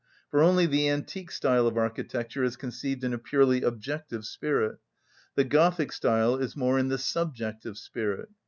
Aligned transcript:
For 0.31 0.41
only 0.41 0.65
the 0.65 0.89
antique 0.89 1.29
style 1.29 1.67
of 1.67 1.77
architecture 1.77 2.43
is 2.43 2.55
conceived 2.55 3.03
in 3.03 3.13
a 3.13 3.19
purely 3.19 3.61
objective 3.61 4.25
spirit; 4.25 4.79
the 5.35 5.43
Gothic 5.43 5.91
style 5.91 6.37
is 6.37 6.57
more 6.57 6.79
in 6.79 6.87
the 6.87 6.97
subjective 6.97 7.77
spirit. 7.77 8.29